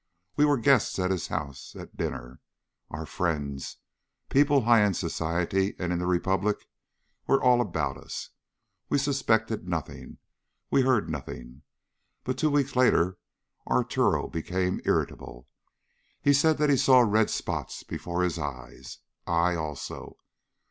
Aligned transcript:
"We 0.35 0.45
were 0.45 0.57
guests 0.57 0.97
at 0.97 1.11
his 1.11 1.27
house 1.27 1.75
at 1.75 1.95
dinner. 1.95 2.39
Our 2.89 3.05
friends, 3.05 3.77
people 4.29 4.61
high 4.61 4.83
in 4.83 4.95
society 4.95 5.75
and 5.77 5.93
in 5.93 5.99
the 5.99 6.07
Republic, 6.07 6.65
were 7.27 7.39
all 7.39 7.61
about 7.61 7.97
us. 7.97 8.31
We 8.89 8.97
suspected 8.97 9.67
nothing. 9.67 10.17
We 10.71 10.81
had 10.81 10.87
heard 10.87 11.09
nothing. 11.11 11.61
But 12.23 12.39
two 12.39 12.49
weeks 12.49 12.75
later 12.75 13.19
Arturo 13.69 14.27
became 14.27 14.81
irritable. 14.85 15.47
He 16.19 16.33
said 16.33 16.57
that 16.57 16.71
he 16.71 16.77
saw 16.77 17.01
red 17.01 17.29
spots 17.29 17.83
before 17.83 18.23
his 18.23 18.39
eyes. 18.39 18.97
I 19.27 19.53
also. 19.55 20.17